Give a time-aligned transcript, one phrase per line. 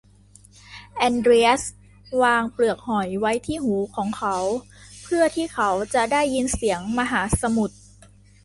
[0.95, 1.63] แอนเดรียส
[2.21, 4.37] วางเปลือกหอยไว้ที่หูของเขา
[5.03, 7.75] เพื่อที่เขาจะได้ยินเสียงมหาสมุทร